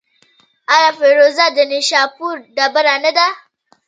[0.75, 3.27] آیا فیروزه د نیشاپور ډبره نه ده؟